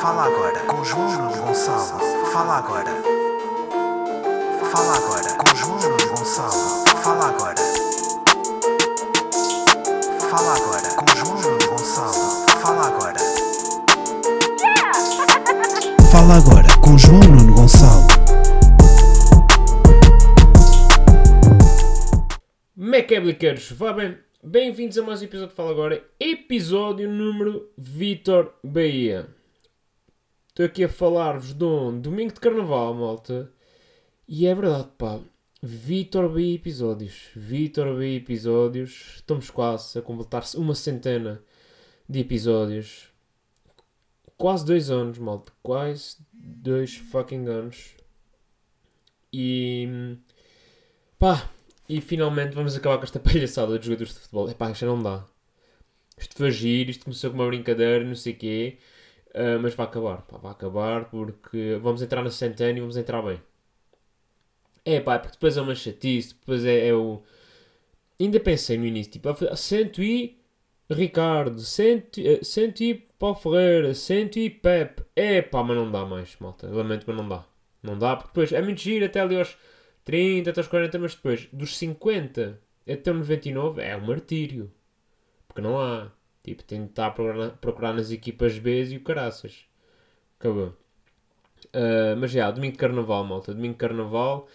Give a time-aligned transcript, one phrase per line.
[0.00, 2.00] Fala agora com João Gonçalo.
[2.30, 2.90] Fala agora.
[4.70, 6.84] Fala agora com João Gonçalo.
[7.02, 7.54] Fala agora.
[10.30, 12.46] Fala agora com João Gonçalo.
[12.60, 13.18] Fala agora.
[16.10, 18.06] Fala agora com João Nuno Gonçalo.
[22.76, 29.35] Macabliqueiros, vá bem, bem-vindos a mais um episódio de Fala Agora, episódio número Vitor Bahia.
[30.56, 33.52] Estou aqui a falar-vos de um domingo de carnaval, malta,
[34.26, 35.20] e é verdade, pá,
[35.62, 41.42] Vitor Bahia episódios, Vitor Bahia episódios, estamos quase a completar-se uma centena
[42.08, 43.10] de episódios,
[44.38, 47.94] quase dois anos, malta, quase dois fucking anos,
[49.30, 50.16] e
[51.18, 51.50] pá,
[51.86, 54.48] e finalmente vamos acabar com esta palhaçada dos jogadores de futebol.
[54.48, 55.22] Epá, isto já não dá.
[56.16, 58.78] Isto foi giro, isto começou com uma brincadeira, não sei o quê.
[59.36, 63.22] Ah, mas vai acabar, pá, vai acabar porque vamos entrar na centena e vamos entrar
[63.22, 63.40] bem.
[64.84, 67.22] É pá, porque depois é uma chatice, depois é, é o...
[68.20, 70.38] Ainda pensei no início, tipo, a sento e
[70.90, 75.02] Ricardo, sento, eh, sento e Paulo Ferreira, sento e Pepe.
[75.14, 76.68] É pá, mas não dá mais, malta.
[76.68, 77.44] Lamento, mas não dá.
[77.82, 79.56] Não dá, porque depois é muito giro até ali aos
[80.04, 84.72] 30 até aos 40, mas depois dos 50 até os 99 é um martírio.
[85.48, 86.10] Porque não há.
[86.46, 86.62] Tipo,
[87.02, 87.10] a
[87.50, 89.66] procurar, nas equipas B e o caraças.
[90.38, 90.74] Acabou.
[91.72, 93.54] Ah, mas já, domingo de carnaval, malta.
[93.54, 94.48] Domingo de carnaval.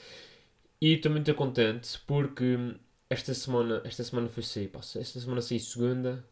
[0.81, 2.57] E estou muito contente porque
[3.09, 4.69] esta semana, esta semana foi sair.
[4.69, 6.25] Pá, esta semana saí segunda,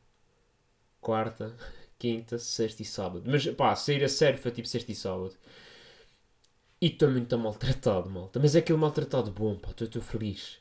[1.01, 1.55] quarta,
[1.99, 3.23] quinta, sexta e sábado.
[3.27, 5.35] Mas pá, sair a sério foi tipo sexta e sábado.
[6.81, 8.39] E estou muito maltratado, malta.
[8.39, 9.69] Mas é aquele maltratado bom, pá.
[9.79, 10.59] Estou feliz.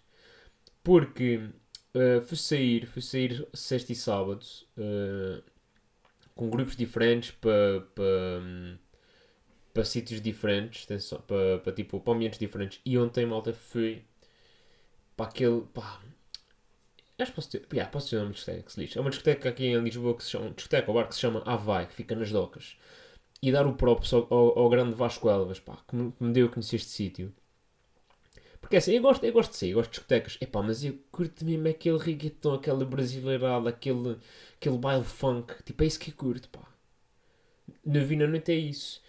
[0.82, 1.50] Porque
[1.94, 4.44] uh, fui sair, fui sair sexta e sábado
[4.76, 5.42] uh,
[6.34, 8.02] com grupos diferentes para pa,
[9.74, 10.86] para sítios diferentes,
[11.26, 12.80] para, para, tipo, para ambientes diferentes.
[12.84, 14.02] E ontem, malta, fui
[15.16, 16.00] para aquele, pá...
[17.18, 18.96] Acho que posso ter, posso uma discoteca que se.
[18.96, 21.42] É uma discoteca aqui em Lisboa que se chama, discoteca, ou bar que se chama
[21.44, 22.76] Avai, que fica nas docas
[23.42, 26.32] e dar o props ao, ao, ao grande Vasco Elvas, pá, que me, que me
[26.32, 27.32] deu a conhecer este sítio.
[28.60, 30.94] Porque assim, eu gosto, eu gosto de sair, eu gosto de discotecas, epá, mas eu
[31.10, 34.18] curto mesmo aquele reggaeton, aquela brasileirada, aquele,
[34.56, 36.60] aquele baile funk, tipo, é isso que eu curto, pá.
[37.84, 39.02] Na Noite é isso.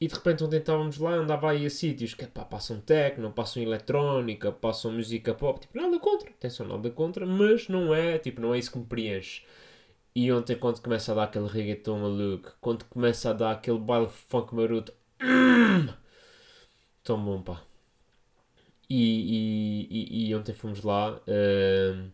[0.00, 3.62] E de repente ontem estávamos lá, andava aí a sítios que, pá, passam techno, passam
[3.62, 8.54] eletrónica, passam música pop, tipo, nada contra, atenção, nada contra, mas não é, tipo, não
[8.54, 9.42] é isso que me preenche.
[10.14, 14.08] E ontem, quando começa a dar aquele reggaeton maluco, quando começa a dar aquele baile
[14.08, 15.88] funk maroto, hum,
[17.02, 17.62] tão bom, pá.
[18.88, 22.10] E, e, e, ontem fomos lá, hum,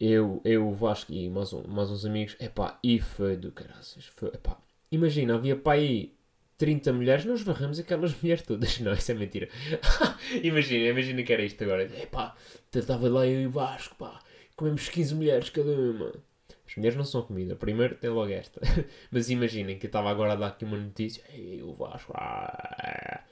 [0.00, 4.06] eu, eu, o Vasco e mais, um, mais uns amigos, epá, e foi do caraças.
[4.06, 4.58] Foi, epá,
[4.90, 6.14] imagina, havia pá aí
[6.56, 8.78] 30 mulheres, nós varramos aquelas mulheres todas.
[8.80, 9.48] Não, isso é mentira.
[10.42, 11.84] imagina, imagina que era isto agora.
[11.84, 12.34] Epá,
[12.74, 14.20] estava lá eu e o Vasco, pá,
[14.56, 16.12] comemos 15 mulheres cada uma.
[16.66, 17.56] As mulheres não são comida.
[17.56, 18.60] Primeiro tem logo esta.
[19.10, 21.24] Mas imaginem que eu estava agora a dar aqui uma notícia.
[21.32, 22.12] Ei, o Vasco.
[22.14, 23.24] Ah,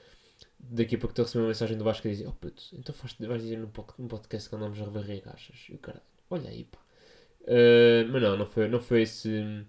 [0.69, 3.15] daqui a pouco estou a uma mensagem do Vasco que diz: Oh puto, então faz,
[3.19, 5.67] vais dizer no podcast que andamos a revarrer caixas.
[5.69, 6.79] E o cara, olha aí, pá.
[7.41, 9.65] Uh, mas não, não foi, não foi esse.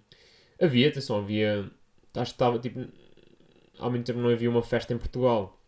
[0.60, 1.70] Havia, atenção, havia.
[2.14, 2.86] Acho que estava tipo.
[3.78, 5.58] Ao mesmo tempo não havia uma festa em Portugal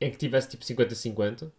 [0.00, 1.52] em que tivesse tipo 50-50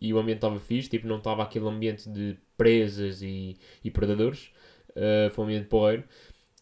[0.00, 4.52] e o ambiente estava fixe, tipo, não estava aquele ambiente de presas e, e predadores.
[4.90, 6.04] Uh, foi um ambiente porreiro.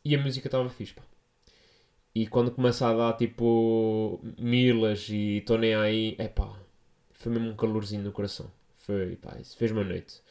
[0.05, 1.03] E a música estava fixe, pá.
[2.17, 6.51] E quando começa a dar tipo Milas e tô nem aí, é pá,
[7.13, 8.51] foi mesmo um calorzinho no coração.
[8.75, 10.23] Foi, pá, isso fez-me a noite.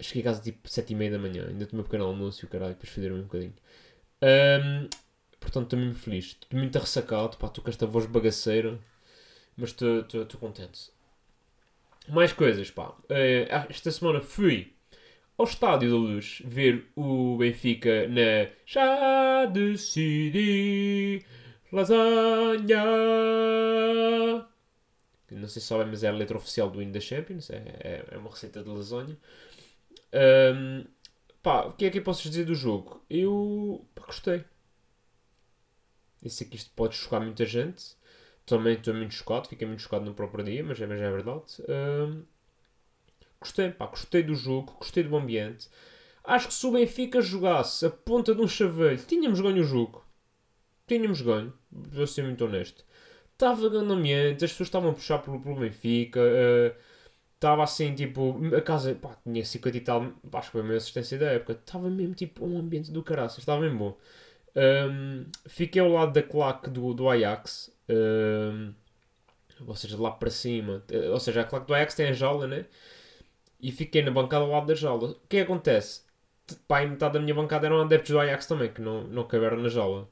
[0.00, 2.46] Cheguei a casa tipo 7 e meia da manhã, ainda tomei um pequeno almoço e
[2.46, 3.54] o caralho, depois federam um bocadinho.
[4.20, 4.88] Um,
[5.38, 6.36] portanto, estou mesmo feliz.
[6.42, 8.76] Estou muito ressacado, pá, estou com esta voz bagaceira,
[9.56, 10.90] mas estou contente.
[12.08, 12.88] Mais coisas, pá.
[12.88, 14.72] Uh, esta semana fui
[15.40, 21.24] ao Estádio da Luz ver o Benfica na Já decidi
[21.72, 22.84] lasanha.
[25.30, 27.48] Não sei se sabem, mas é a letra oficial do hino da Champions.
[27.48, 29.16] É, é, é uma receita de lasanha.
[30.12, 30.84] Um,
[31.42, 33.02] pá, o que é que eu posso dizer do jogo?
[33.08, 34.44] Eu pá, gostei.
[36.22, 37.96] Eu sei que isto pode chocar muita gente.
[38.44, 41.62] Também estou muito chocado, fiquei muito chocado no próprio dia, mas é, mas é verdade.
[41.66, 42.24] Um,
[43.40, 45.68] Gostei, pá, gostei do jogo, gostei do ambiente.
[46.22, 50.04] Acho que se o Benfica jogasse a ponta de um chaveiro, tínhamos ganho o jogo.
[50.86, 52.84] Tínhamos ganho, vou ser muito honesto.
[53.32, 56.20] Estava ganhando ambiente, as pessoas estavam a puxar pelo, pelo Benfica.
[57.34, 60.64] Estava uh, assim, tipo, a casa, pá, tinha 50 e tal, acho que foi a
[60.64, 61.52] minha assistência da época.
[61.52, 63.96] Estava mesmo, tipo, um ambiente do caraças, estava bem bom.
[64.54, 67.72] Um, fiquei ao lado da claque do, do Ajax.
[67.88, 68.74] Um,
[69.66, 70.84] ou seja, lá para cima.
[71.10, 72.66] Ou seja, a claque do Ajax tem a jaula, né?
[73.62, 75.10] E fiquei na bancada ao lado da jaula.
[75.10, 76.02] O que é que acontece?
[76.66, 79.68] Pá, metade da minha bancada eram adeptos do Ajax também, que não, não caberam na
[79.68, 80.08] jaula.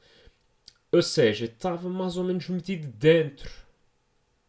[0.93, 3.51] Ou seja, estava mais ou menos metido dentro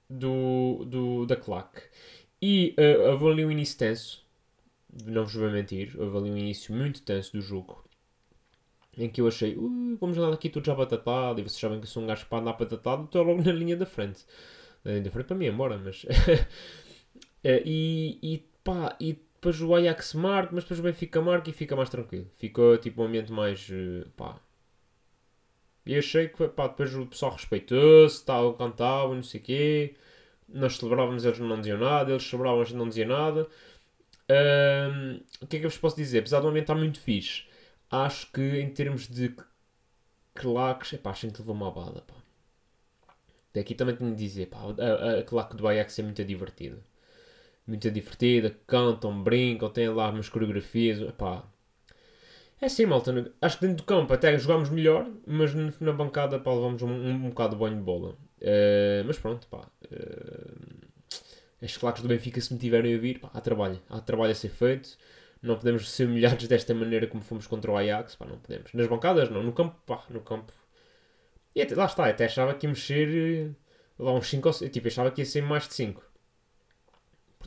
[0.10, 1.82] do, do, da claque.
[2.42, 4.26] E uh, houve ali um início tenso,
[5.06, 7.84] não vos vou mentir, ali um início muito tenso do jogo,
[8.98, 11.86] em que eu achei, uh, vamos andar aqui tudo já batatado, e vocês sabem que
[11.86, 14.26] eu sou um gajo para andar batatado, estou logo na linha da frente.
[14.84, 16.04] Na linha da frente para mim, embora, mas...
[16.06, 16.08] uh,
[17.44, 18.38] e, e
[18.74, 22.30] pá, e depois o Ajax marca, mas depois o Benfica marca e fica mais tranquilo.
[22.38, 24.40] Ficou tipo um ambiente mais, uh, pá...
[25.86, 29.96] E achei que, pá, depois o pessoal respeitou-se, tal, cantava, não sei o quê
[30.52, 33.48] nós celebrávamos, eles não diziam nada, eles celebravam, gente não dizia nada.
[34.30, 36.20] Um, o que é que eu vos posso dizer?
[36.20, 37.46] Apesar do momento estar muito fixe,
[37.90, 39.36] acho que em termos de
[40.34, 42.16] claques, epá, a gente levou uma bada, pá.
[43.54, 46.80] Daqui também tenho de dizer, pá, a, a claque do Ajax é muito divertida.
[47.70, 51.44] Muito divertida, cantam, brincam, têm lá umas coreografias, epá.
[52.60, 56.52] É assim, malta, acho que dentro do campo até jogámos melhor, mas na bancada, pá,
[56.52, 58.18] levamos um, um, um bocado de banho de bola.
[58.42, 59.68] Uh, mas pronto, pá.
[59.86, 60.88] Uh,
[61.62, 63.80] as claques do Benfica, se me tiverem a ouvir, pá, há trabalho.
[63.88, 64.98] Há trabalho a ser feito.
[65.42, 68.74] Não podemos ser humilhados desta maneira como fomos contra o Ajax, pá, não podemos.
[68.74, 69.44] Nas bancadas, não.
[69.44, 70.52] No campo, pá, no campo.
[71.56, 73.52] E até, lá está, até achava que ia mexer eh,
[74.00, 74.72] lá uns 5 ou 6.
[74.72, 76.09] Tipo, achava que ia ser mais de 5.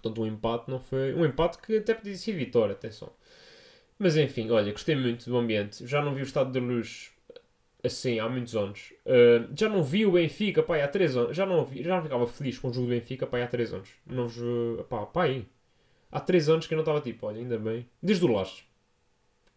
[0.02, 1.14] Portanto, um empate não foi.
[1.14, 3.12] Um empate que até podia ser vitória, atenção.
[3.98, 5.86] Mas enfim, olha, gostei muito do ambiente.
[5.86, 7.12] Já não vi o estado de luz
[7.84, 8.92] assim há muitos anos.
[9.06, 11.36] Uh, já não vi o Benfica, pá, há 3 anos.
[11.36, 13.90] Já não, vi, já ficava feliz com o jogo do Benfica, pá, há 3 anos.
[14.06, 15.46] Não vos, pá, pá, aí.
[16.10, 17.88] Há 3 anos que eu não estava tipo, olha, ainda bem.
[18.02, 18.64] Desde o Lages.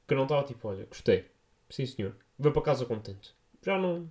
[0.08, 1.26] Que eu não estava tipo, olha, gostei.
[1.70, 2.16] Sim, senhor.
[2.38, 3.34] Vou para casa contente.
[3.64, 4.10] Já não.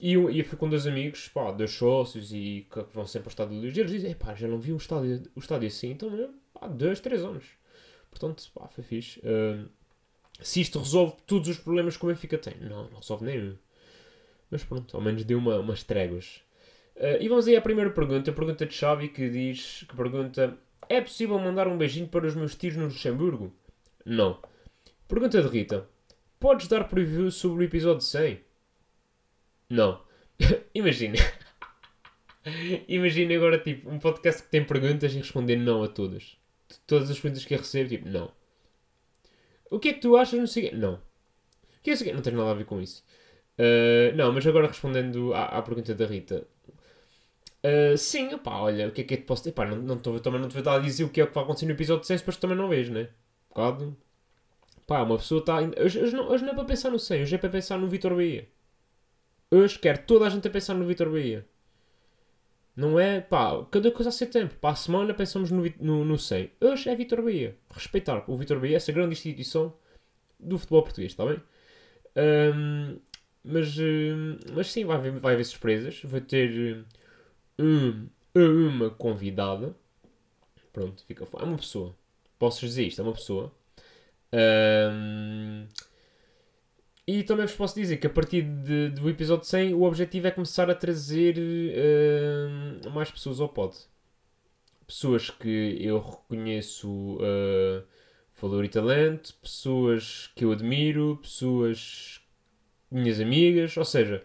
[0.00, 3.30] E eu, eu fui com dois amigos, pá, dois sócios e que vão sempre ao
[3.30, 3.62] estádio.
[3.62, 7.00] E eles dizem, pá, já não vi um estádio, o estádio assim, então, há 2,
[7.00, 7.44] 3 anos.
[8.10, 9.20] Portanto, pá, foi fixe.
[9.20, 9.68] Uh,
[10.40, 12.54] se isto resolve todos os problemas que o Benfica tem.
[12.60, 13.56] Não, não resolve nenhum.
[14.50, 16.40] Mas pronto, ao menos deu uma, umas tréguas.
[16.96, 18.30] Uh, e vamos aí à primeira pergunta.
[18.30, 20.56] A pergunta de Xavi que diz, que pergunta...
[20.88, 23.54] É possível mandar um beijinho para os meus tios no Luxemburgo?
[24.04, 24.40] Não.
[25.06, 25.86] Pergunta de Rita.
[26.40, 28.49] Podes dar preview sobre o episódio 100?
[29.70, 30.02] Não.
[30.74, 31.16] Imagina.
[32.88, 36.36] Imagina agora, tipo, um podcast que tem perguntas e responder não a todas.
[36.86, 38.32] Todas as perguntas que eu recebo, tipo, não.
[39.70, 40.74] O que é que tu achas no seguinte?
[40.74, 40.94] Não.
[40.94, 42.04] O que é isso?
[42.12, 43.04] Não tem nada a ver com isso.
[43.58, 46.46] Uh, não, mas agora respondendo à, à pergunta da Rita.
[47.62, 49.54] Uh, sim, opá, olha, o que é que eu te posso dizer?
[49.68, 51.66] Não, não tô, também não te vou a dizer o que é que vai acontecer
[51.66, 53.02] no episódio 6, depois também não vejo, né?
[53.02, 53.96] Um bocado.
[54.86, 55.58] Pá, uma pessoa está.
[55.58, 57.88] Hoje, hoje, não, hoje não é para pensar no 100, hoje é para pensar no
[57.88, 58.48] Vitor Bahia.
[59.50, 61.44] Hoje quero toda a gente a pensar no Vitor Bahia.
[62.76, 64.54] Não é, pá, cada coisa a ser tempo.
[64.54, 66.52] Para a semana pensamos no, no, no 100.
[66.60, 67.56] Hoje é Vitor Bahia.
[67.68, 69.74] Respeitar o Vitor Bahia, essa grande instituição
[70.38, 71.42] do futebol português, está bem?
[72.16, 72.98] Um,
[73.42, 73.76] mas,
[74.54, 76.00] mas sim, vai haver, vai haver surpresas.
[76.04, 76.84] Vai ter
[77.58, 79.74] um, uma convidada.
[80.72, 81.24] Pronto, fica.
[81.24, 81.94] É uma pessoa.
[82.38, 83.00] Posso dizer isto?
[83.00, 83.52] É uma pessoa.
[84.32, 85.66] Um,
[87.06, 90.30] e também vos posso dizer que a partir de, do episódio 100 o objetivo é
[90.30, 93.76] começar a trazer uh, mais pessoas ao pod.
[94.86, 97.84] Pessoas que eu reconheço uh,
[98.40, 102.20] valor e talento, pessoas que eu admiro, pessoas
[102.90, 104.24] minhas amigas, ou seja,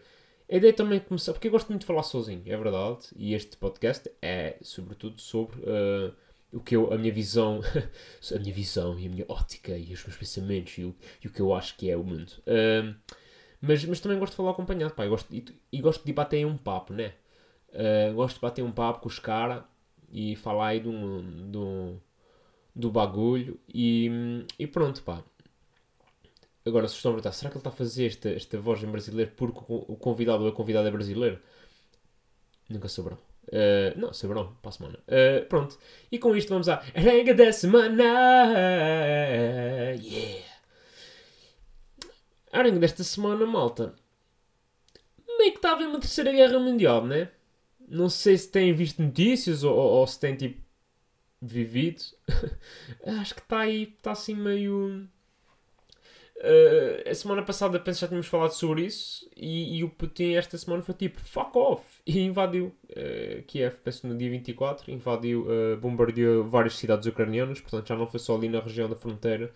[0.52, 3.34] a ideia também é começar, porque eu gosto muito de falar sozinho, é verdade, e
[3.34, 6.14] este podcast é sobretudo sobre uh,
[6.56, 7.60] o que eu, a minha visão,
[8.34, 11.30] a minha visão e a minha ótica e os meus pensamentos e o, e o
[11.30, 12.32] que eu acho que é o mundo.
[12.48, 12.96] Uh,
[13.60, 16.58] mas, mas também gosto de falar acompanhado, pá, gosto, e, e gosto de bater um
[16.58, 17.14] papo, né?
[17.72, 19.64] Uh, gosto de bater um papo com os caras
[20.10, 22.02] e falar aí do, do,
[22.74, 24.10] do bagulho e,
[24.58, 25.22] e pronto, pá.
[26.66, 28.88] Agora, se estão a perguntar, será que ele está a fazer esta, esta voz em
[28.88, 31.38] brasileiro porque o convidado ou a convidada é brasileiro?
[32.70, 33.35] Nunca saberão.
[33.48, 35.00] Uh, não, saberão, para a semana.
[35.08, 35.78] Uh, pronto.
[36.12, 38.04] E com isto vamos à Arenga da Semana.
[40.02, 40.46] Yeah!
[42.52, 43.94] Arenga desta semana, malta.
[45.38, 47.30] Meio que estava em uma terceira guerra mundial, né?
[47.88, 50.62] Não sei se têm visto notícias ou, ou, ou se têm tipo
[51.42, 52.02] vivido.
[53.20, 55.08] Acho que está aí, está assim meio
[56.38, 60.58] Uh, a semana passada penso já tínhamos falado sobre isso e, e, o Putin esta
[60.58, 65.78] semana foi tipo fuck off e invadiu uh, Kiev, penso no dia 24, invadiu, uh,
[65.78, 69.52] bombardeou várias cidades ucranianas, portanto já não foi só ali na região da fronteira.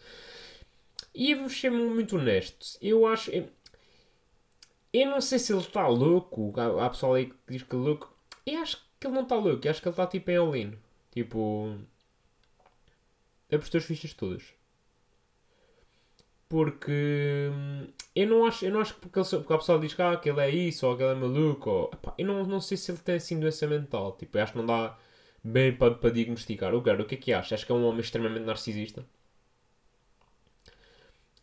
[1.13, 3.49] E eu vou ser muito honesto, eu acho, eu,
[4.93, 6.53] Eu não sei se ele está louco.
[6.57, 8.13] Há, há pessoal aí que diz que é louco.
[8.45, 9.65] Eu acho que ele não está louco.
[9.67, 10.73] Eu acho que ele está tipo em all-in.
[11.11, 11.77] Tipo.
[13.51, 14.58] Apostou as fichas todas.
[16.49, 17.49] Porque.
[17.53, 20.01] hum, Eu não acho, eu não acho que porque, ele, porque a pessoa diz que,
[20.01, 21.69] ah, que ele é isso ou que ele é maluco.
[21.69, 24.13] Ou, Epá, eu não, não sei se ele tem assim doença mental.
[24.17, 24.97] Tipo, eu acho que não dá
[25.43, 26.73] bem para, para diagnosticar.
[26.75, 27.55] O cara, o que é que acha?
[27.55, 29.05] Acho que é um homem extremamente narcisista.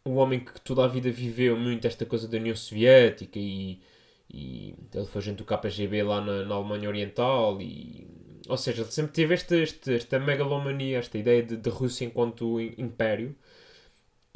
[0.05, 3.81] Um homem que toda a vida viveu muito esta coisa da União Soviética e,
[4.33, 8.07] e ele foi junto do KGB lá na, na Alemanha Oriental e
[8.49, 12.61] ou seja, ele sempre teve esta, esta, esta megalomania, esta ideia de, de Rússia enquanto
[12.61, 13.35] império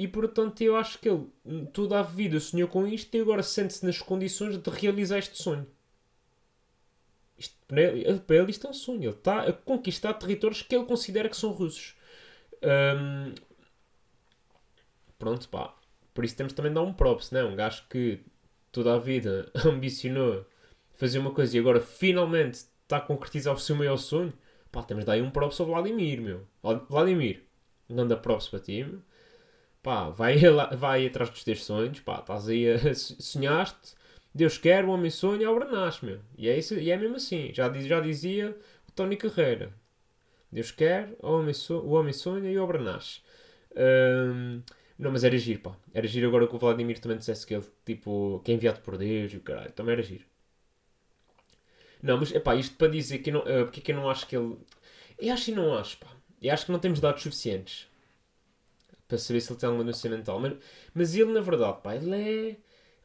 [0.02, 1.26] e portanto eu acho que ele
[1.72, 5.66] toda a vida sonhou com isto e agora sente-se nas condições de realizar este sonho.
[7.38, 9.02] Isto, para, ele, para ele isto é um sonho.
[9.04, 11.94] Ele está a conquistar territórios que ele considera que são russos.
[12.62, 13.34] Hum,
[15.18, 15.74] pronto, pá.
[16.14, 17.44] Por isso temos também de dar um props, não é?
[17.44, 18.20] Um gajo que
[18.72, 20.44] toda a vida ambicionou
[20.96, 24.32] fazer uma coisa e agora finalmente está a concretizar o seu maior sonho.
[24.70, 26.46] Pá, temos de dar aí um props ao Vladimir, meu.
[26.62, 27.42] Vlad- Vladimir,
[27.88, 29.00] um grande props para ti, meu.
[29.82, 30.36] Pá, vai,
[30.76, 33.94] vai atrás dos teus sonhos, pá, estás aí a sonhaste,
[34.34, 36.20] Deus quer, o homem sonha, a obra nasce, meu.
[36.36, 38.56] E é, isso, e é mesmo assim, já, diz- já dizia
[38.88, 39.72] o Tony Carreira.
[40.52, 43.20] Deus quer, o homem, so- o homem sonha e a obra nasce.
[43.76, 44.62] Hum,
[44.98, 45.76] não, mas era giro, pá.
[45.94, 48.98] Era giro agora que o Vladimir também dissesse que ele, tipo, que é enviado por
[48.98, 49.72] Deus e o caralho.
[49.72, 50.24] Também era giro.
[52.02, 54.26] Não, mas, epá, isto para dizer que não, eh, porque é que eu não acho
[54.26, 54.56] que ele...
[55.18, 56.08] Eu acho e não acho, pá.
[56.42, 57.88] Eu acho que não temos dados suficientes
[59.10, 60.40] para saber se ele tem alguma doença mental.
[60.40, 60.54] Mas,
[60.94, 62.50] mas ele, na verdade, pá, ele é,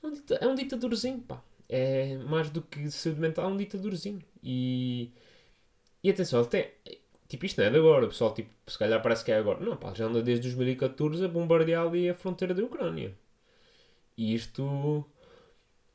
[0.03, 1.43] é, um, dita- é um ditadorzinho, pá.
[1.67, 4.21] É mais do que saúde mental, é um ditadorzinho.
[4.43, 5.11] E,
[6.03, 6.71] e atenção, ele tem...
[7.27, 9.59] Tipo, isto não é de agora, o pessoal, tipo, se calhar parece que é agora.
[9.59, 13.15] Não, pá, já anda desde 2014 a bombardear ali a fronteira da Ucrânia.
[14.17, 15.05] E isto...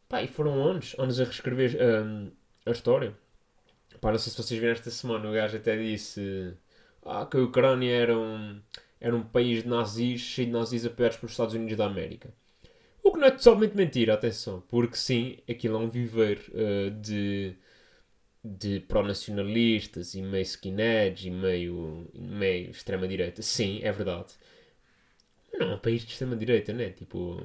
[0.08, 2.30] Pá, e foram anos, anos a reescrever hum,
[2.66, 3.16] a história.
[4.00, 6.54] Pá, não sei se vocês viram esta semana, o gajo até disse
[7.04, 8.60] ah, que a Ucrânia era um,
[9.00, 12.32] era um país de nazis, cheio de nazis apoiados pelos Estados Unidos da América.
[13.02, 17.56] O que não é totalmente mentira, atenção, porque sim, aquilo é um viveiro eh, de,
[18.44, 23.42] de pró-nacionalistas e meio skinheads e meio, meio extrema-direita.
[23.42, 24.34] Sim, é verdade.
[25.58, 26.90] Não é um país de extrema-direita, né?
[26.90, 27.40] Tipo,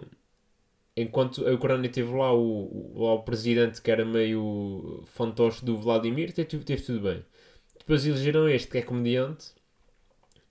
[0.96, 5.78] enquanto a Ucrânia teve lá o, o- lá o presidente que era meio fantoche do
[5.78, 7.24] Vladimir, teve, teve tudo bem.
[7.80, 9.48] Depois elegeram este que é comediante,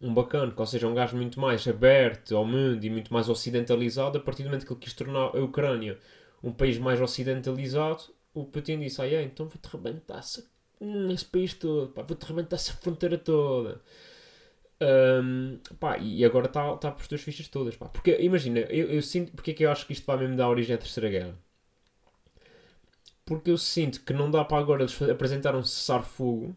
[0.00, 3.28] um bacana, que ou seja, um gajo muito mais aberto ao mundo e muito mais
[3.28, 4.18] ocidentalizado.
[4.18, 5.98] A partir do momento que ele quis tornar a Ucrânia
[6.42, 11.92] um país mais ocidentalizado, o Putin disse: Ah, é, então vou-te rebentar esse país todo,
[11.94, 13.80] vou-te rebentar essa fronteira toda.
[14.80, 17.76] Ahm, pá, e agora está tá por as tuas fichas todas.
[17.76, 17.88] Pá.
[17.88, 19.32] Porque imagina, eu, eu sinto.
[19.32, 21.38] Porque é que eu acho que isto vai mesmo dar origem à Terceira Guerra?
[23.24, 26.54] Porque eu sinto que não dá para agora eles apresentar um cessar-fogo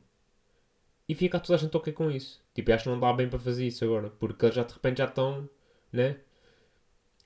[1.08, 2.42] e ficar toda a gente ok com isso.
[2.54, 4.10] Tipo, acho que não dá bem para fazer isso agora.
[4.12, 5.50] Porque eles já de repente já estão,
[5.92, 6.18] né?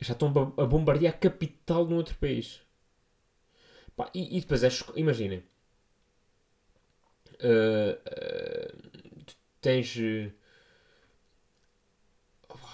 [0.02, 2.60] Já estão a bombardear a capital de um outro país.
[3.96, 4.70] Pá, e, e depois é.
[4.96, 5.44] Imaginem.
[7.40, 7.98] Ah,
[9.26, 9.98] tu tens.
[9.98, 10.32] eh,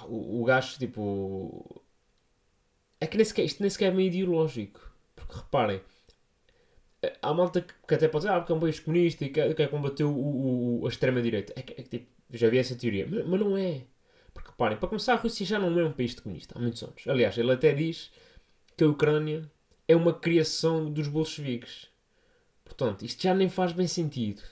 [0.07, 1.81] o, o gajo, tipo.
[2.99, 4.79] É que nem sequer, isto nem sequer é meio ideológico.
[5.15, 5.81] Porque reparem,
[7.21, 9.69] há malta que, até pode dizer ah, porque é um país comunista e quer, quer
[9.69, 11.53] combater o, o- o- a extrema-direita.
[11.55, 13.07] É é tipo, já vi essa teoria.
[13.09, 13.83] Mas, mas não é.
[14.33, 17.07] Porque reparem, para começar, a Rússia já não é um país comunista há muitos anos.
[17.07, 18.11] Aliás, ele até diz
[18.77, 19.49] que a Ucrânia
[19.87, 21.87] é uma criação dos bolcheviques.
[22.65, 24.43] Portanto, isto já nem faz bem sentido.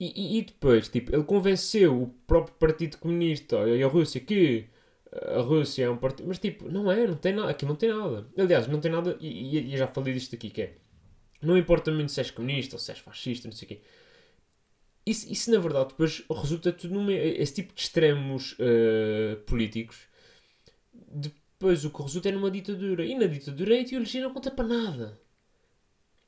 [0.00, 4.66] E, e- e depois, tipo, ele convenceu o próprio Partido Comunista e a Rússia que
[5.12, 6.26] a Rússia é um partido.
[6.28, 7.50] Mas, tipo, não é, não tem nada.
[7.50, 8.26] Aqui não tem nada.
[8.36, 9.16] Aliás, não tem nada.
[9.20, 10.74] E, e- e já falei disto aqui: que é.
[11.42, 13.80] Não importa muito se és comunista ou se és fascista, não sei o quê.
[15.06, 17.12] Isso, isso na verdade, depois resulta tudo numa.
[17.12, 20.06] Esse tipo de extremos eh, políticos.
[20.92, 23.04] Depois o que resulta é numa ditadura.
[23.04, 25.20] E na ditadura a ideologia não conta para nada.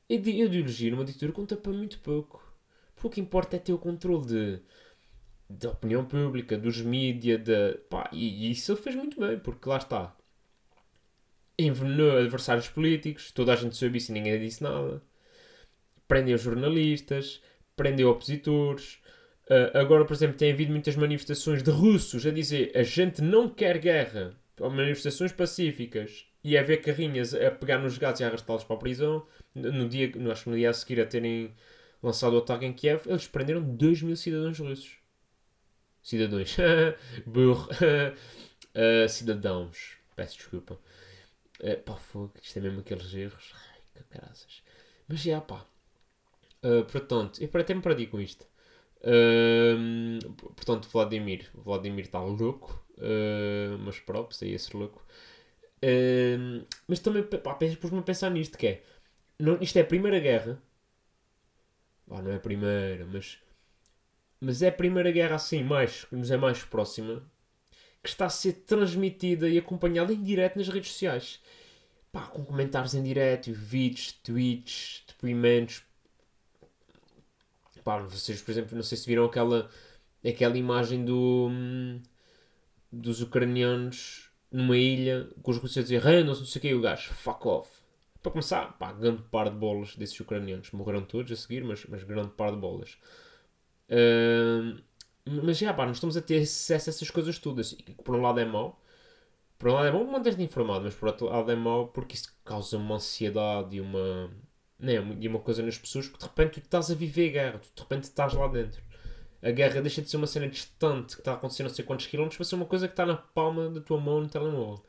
[0.08, 2.42] A ideologia numa ditadura conta para muito pouco.
[2.94, 4.60] Porque o que importa é ter o controle de,
[5.50, 7.76] da opinião pública, dos mídias, da,
[8.12, 10.16] e, e isso ele fez muito bem, porque lá está.
[11.58, 15.02] Envenenou adversários políticos, toda a gente soube isso e ninguém disse nada.
[16.06, 17.42] Prendeu jornalistas,
[17.76, 19.00] prendeu opositores.
[19.48, 23.48] Ah, agora, por exemplo, tem havido muitas manifestações de russos a dizer a gente não
[23.48, 28.64] quer guerra, manifestações pacíficas, e a ver carrinhas a pegar nos gatos e a arrastá-los
[28.64, 29.26] para a prisão.
[29.54, 31.54] No dia, acho que no dia a seguir a terem
[32.02, 34.99] lançado o ataque em Kiev, eles prenderam 2 mil cidadãos russos.
[36.02, 36.56] Cidadãos.
[37.26, 37.68] Burro.
[38.72, 39.96] Ah, cidadãos.
[40.14, 40.78] Peço desculpa.
[41.60, 43.52] É, pá, fogo, isto é mesmo aqueles erros.
[43.54, 44.62] Ai, que caraças.
[45.08, 45.66] Mas já, pá.
[46.62, 48.46] Uh, portanto, eu até me perdi com isto.
[49.02, 51.50] Uh, portanto, Vladimir.
[51.54, 52.82] Vladimir está louco.
[52.96, 55.04] Uh, mas props, é esse louco.
[55.82, 58.82] Uh, mas também, pá, pus-me a pensar nisto, que é...
[59.38, 60.62] Não, isto é a Primeira Guerra.
[62.10, 63.38] Ah, não é a Primeira, mas...
[64.40, 67.22] Mas é a Primeira Guerra assim, mais, que nos é mais próxima.
[68.02, 71.40] Que está a ser transmitida e acompanhada em direto nas redes sociais.
[72.10, 75.84] Pá, com comentários em direto, vídeos, tweets, depoimentos,
[77.84, 79.68] Pá, vocês, por exemplo, não sei se viram aquela,
[80.26, 81.48] aquela imagem do,
[82.92, 87.12] dos ucranianos numa ilha com os russos a dizer não sei o que, o gajo,
[87.14, 87.70] fuck off.
[88.22, 90.70] Para começar, pá, grande par de bolas desses ucranianos.
[90.72, 92.98] Morreram todos a seguir, mas, mas grande par de bolas.
[95.26, 97.72] Mas já, pá, nós estamos a ter acesso a essas coisas todas.
[97.72, 98.80] E por um lado é mau.
[99.58, 102.34] Por um lado é bom manter-te informado, mas por outro lado é mau porque isso
[102.44, 104.30] causa uma ansiedade e uma
[104.78, 107.58] né, e uma coisa nas pessoas que de repente tu estás a viver a guerra,
[107.58, 108.82] tu de repente estás lá dentro.
[109.42, 112.36] A guerra deixa de ser uma cena distante que está acontecendo não sei quantos quilómetros
[112.36, 114.84] para ser uma coisa que está na palma da tua mão no telemóvel.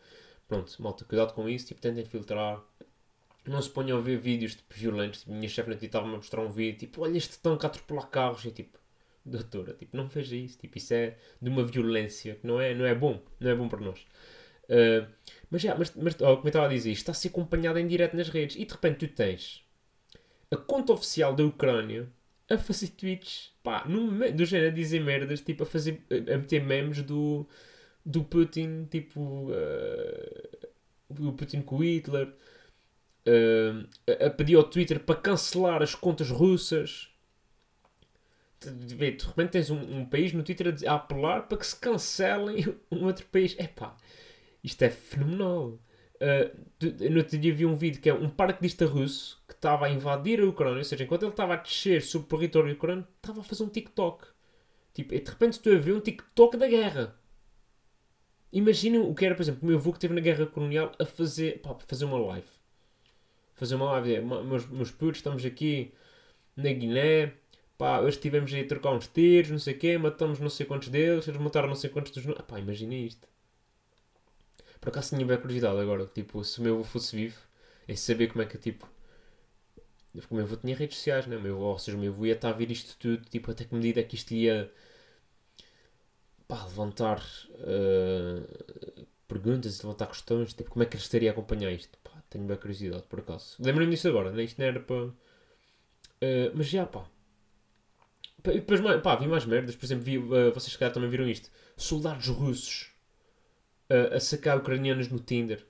[0.47, 2.61] Pronto, malta, cuidado com isso, tipo, tentem filtrar.
[3.45, 5.21] Não se ponham a ver vídeos tipo, violentos.
[5.21, 8.07] Tipo, minha chefe na estava-me a mostrar um vídeo, tipo, olha este tanque a atropelar
[8.09, 8.43] carros.
[8.45, 8.77] E tipo,
[9.25, 10.57] doutora, tipo, não veja isso.
[10.57, 13.21] Tipo, isso é de uma violência que não é, não é bom.
[13.39, 13.99] Não é bom para nós.
[14.63, 15.05] Uh,
[15.49, 17.79] mas já, mas, mas oh, como eu estava a dizer, isto está a ser acompanhado
[17.79, 18.55] em direto nas redes.
[18.55, 19.63] E de repente tu tens
[20.49, 22.07] a conta oficial da Ucrânia
[22.49, 27.01] a fazer tweets, pá, do género a dizer merdas, tipo, a fazer, a meter memes
[27.01, 27.47] do,
[28.05, 30.67] do Putin, tipo, uh,
[31.09, 33.87] do Putin com Hitler, uh,
[34.21, 37.09] a, a pedir ao Twitter para cancelar as contas russas.
[38.69, 43.05] De repente tens um, um país no Twitter a, apelar para que se cancelem um
[43.05, 43.55] outro país.
[43.57, 43.95] É pá,
[44.63, 45.79] isto é fenomenal.
[46.21, 49.89] Uh, no outro dia vi um vídeo que é um paraquedista russo que estava a
[49.89, 53.39] invadir a Ucrânia, ou seja, enquanto ele estava a descer sobre o território ucraniano, estava
[53.41, 54.27] a fazer um TikTok.
[54.93, 57.15] Tipo, de repente estou a ver um TikTok da guerra.
[58.53, 61.05] Imaginem o que era, por exemplo, o meu avô que esteve na guerra colonial a
[61.05, 62.47] fazer, pá, fazer uma live.
[63.55, 64.15] Fazer uma live.
[64.15, 65.93] É, meus, meus putos, estamos aqui
[66.55, 67.33] na Guiné,
[67.81, 70.67] pá, hoje estivemos aí a trocar uns tiros, não sei o quê, matamos não sei
[70.67, 72.23] quantos deles, eles mataram não sei quantos dos...
[72.43, 73.27] Pá, imaginem isto.
[74.79, 77.39] Por acaso tinha bem curiosidade agora, tipo, se o meu avô fosse vivo,
[77.87, 78.87] é saber como é que, tipo...
[80.29, 81.39] O meu avô tinha redes sociais, né?
[81.39, 83.73] Meu ou seja, o meu avô ia estar a ver isto tudo, tipo, até que
[83.73, 84.71] medida é que isto ia...
[86.47, 91.97] Pá, levantar uh, perguntas, levantar questões, tipo, como é que ele estaria a acompanhar isto?
[92.03, 93.55] Pá, tenho bem curiosidade, por acaso.
[93.59, 94.43] Lembro-me disso agora, né?
[94.43, 95.05] Isto não era para...
[95.05, 97.07] Uh, mas já, pá.
[98.45, 99.75] E depois, pá, vi mais merdas.
[99.75, 101.49] Por exemplo, vi, uh, vocês calhar também viram isto.
[101.77, 102.91] Soldados russos
[103.91, 105.65] a, a sacar ucranianos no Tinder.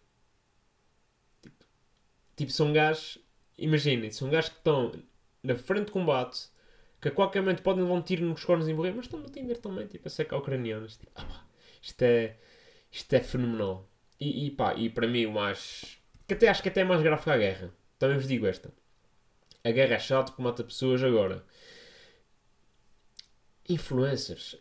[1.41, 1.65] Tipo,
[2.35, 3.17] tipo são gajos,
[3.57, 4.91] imaginem, são gajos que estão
[5.43, 6.49] na frente de combate,
[7.01, 9.29] que a qualquer momento podem levar um tiro nos cornos e morrer, mas estão no
[9.29, 10.97] Tinder também, tipo, a sacar ucranianos.
[10.97, 11.43] Tipo, ah,
[11.81, 12.37] isto é,
[12.91, 13.89] isto é fenomenal.
[14.19, 15.97] E, e pá, e para mim o mais.
[16.27, 17.73] que até acho que até é mais grave que a guerra.
[17.97, 18.71] Também vos digo esta.
[19.63, 21.43] A guerra é chato porque mata pessoas agora.
[23.71, 24.57] Influencers.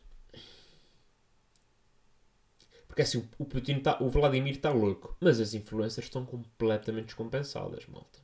[2.87, 7.87] Porque assim, o Putin tá, o Vladimir está louco, mas as influências estão completamente descompensadas,
[7.87, 8.19] malta.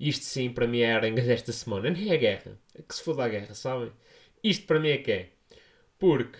[0.00, 2.58] Isto sim, para mim é a arenga desta semana, nem é a guerra.
[2.74, 3.92] É que se for da guerra, sabem?
[4.42, 5.30] Isto para mim é que é.
[5.98, 6.38] Porque,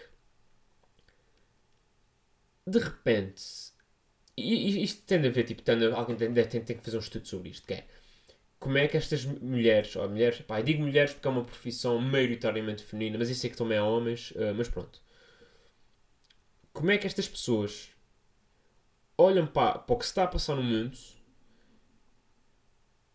[2.66, 3.42] de repente,
[4.37, 7.50] e, isto tem a ver, tipo, tem, alguém tem, tem que fazer um estudo sobre
[7.50, 7.87] isto, que é
[8.62, 12.83] como é que estas mulheres, ou mulheres, pá, digo mulheres porque é uma profissão maioritariamente
[12.85, 15.03] feminina, mas isso é que também há homens, uh, mas pronto
[16.72, 17.90] como é que estas pessoas
[19.16, 20.96] olham para, para o que se está a passar no mundo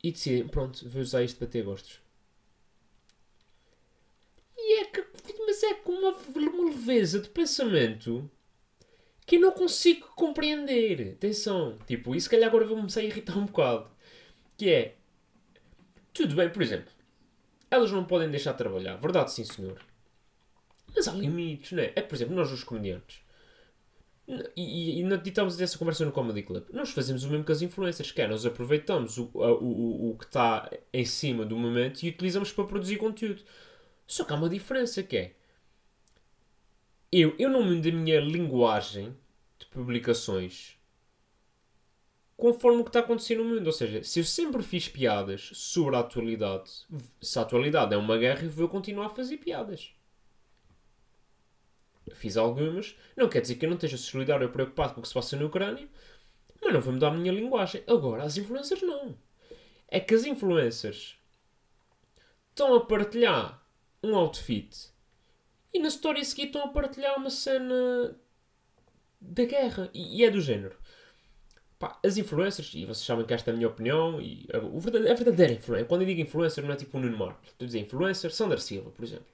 [0.04, 2.00] e decidem, pronto, vou usar isto para ter gostos.
[4.56, 5.06] E é que,
[5.46, 8.30] mas é com uma, uma leveza de pensamento
[9.26, 11.14] que eu não consigo compreender.
[11.14, 13.90] Atenção, tipo, e se calhar agora vou começar a irritar um bocado.
[14.56, 14.97] Que é,
[16.18, 16.92] tudo bem, por exemplo,
[17.70, 19.80] elas não podem deixar de trabalhar, verdade sim senhor.
[20.96, 21.94] Mas há limites, não é?
[21.96, 23.22] É por exemplo, nós os comediantes,
[24.56, 26.66] e, e, e estamos a essa conversa no Comedy Club.
[26.74, 30.18] Nós fazemos o mesmo que as influências, que é, nós aproveitamos o, o, o, o
[30.18, 33.42] que está em cima do momento e utilizamos para produzir conteúdo.
[34.06, 35.36] Só que há uma diferença que é
[37.10, 39.16] eu, eu não mudo a minha linguagem
[39.58, 40.77] de publicações
[42.38, 43.68] conforme o que está acontecendo no mundo.
[43.68, 46.72] Ou seja, se eu sempre fiz piadas sobre a atualidade,
[47.22, 49.98] se a atualidade é uma guerra, eu vou continuar a fazer piadas
[52.14, 52.96] fiz algumas.
[53.16, 55.36] Não quer dizer que eu não esteja solidário ou preocupado com o que se passa
[55.36, 55.88] na Ucrânia,
[56.62, 57.84] mas não vou mudar a minha linguagem.
[57.88, 59.18] Agora, as influencers não.
[59.88, 61.18] É que as influencers
[62.50, 63.64] estão a partilhar
[64.04, 64.92] um outfit
[65.74, 68.18] e na história a seguir estão a partilhar uma cena
[69.20, 69.90] da guerra.
[69.94, 70.76] E, e é do género.
[71.80, 74.80] Pá, as influencers, e vocês sabem que esta é a minha opinião, e a, o
[74.80, 77.66] verdadeiro, a verdadeira influencer, quando eu digo influencer não é tipo o Nuno Marco, estou
[77.66, 79.28] a dizer influencer, Sandra Silva, por exemplo.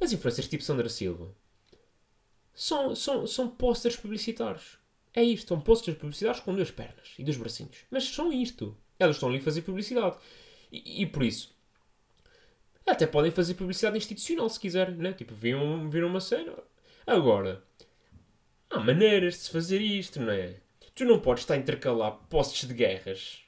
[0.00, 1.34] As influencers tipo Sandra Silva
[2.54, 4.78] são, são, são posters publicitários.
[5.14, 7.84] É isto, são posters publicitários com duas pernas e dois bracinhos.
[7.90, 8.76] Mas são isto.
[8.98, 10.16] Elas estão ali a fazer publicidade.
[10.70, 11.54] E, e por isso,
[12.86, 15.12] até podem fazer publicidade institucional se quiserem, né?
[15.12, 16.52] Tipo, viram, viram uma cena.
[17.06, 17.62] Agora,
[18.70, 20.60] há maneiras de se fazer isto, não é?
[20.96, 23.46] Tu não podes estar a intercalar postes de guerras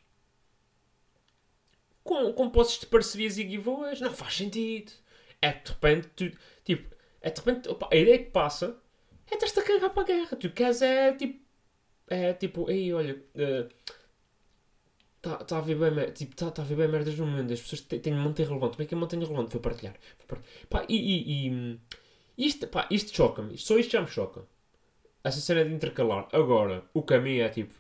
[2.05, 4.01] com, com postes de parcerias e giveaways.
[4.01, 4.93] Não faz sentido.
[5.41, 6.31] É de repente, tu,
[6.65, 8.77] tipo, é de repente, opa, a ideia que passa
[9.31, 10.37] é estás-te a cagar para a guerra.
[10.37, 11.41] Tu queres é tipo,
[12.09, 13.23] é tipo, ei, olha,
[15.17, 17.53] está uh, tá a ver bem, tipo, tá, tá a ver bem merdas no mundo.
[17.53, 18.77] As pessoas têm de manter relevante.
[18.77, 19.53] Como é que eu mantenho relevante?
[19.53, 19.95] Vou partilhar.
[20.19, 20.67] Vou partilhar.
[20.69, 21.51] Pá, e, e,
[22.37, 23.57] e isto, isto choca-me.
[23.57, 24.45] Só isto já me choca
[25.29, 26.29] essa cena de intercalar.
[26.33, 27.75] Agora, o caminho é tipo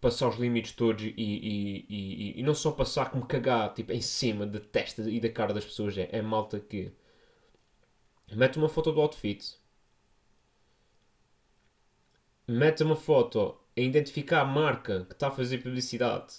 [0.00, 4.02] passar os limites todos e, e, e, e, não só passar como cagar tipo, em
[4.02, 5.96] cima da testa e da cara das pessoas.
[5.96, 6.92] É, é malta que
[8.32, 9.56] mete uma foto do outfit,
[12.46, 16.34] mete uma foto a identificar a marca que está a fazer publicidade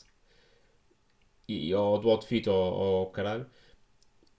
[1.48, 3.50] e, ou do outfit ou, ou caralho.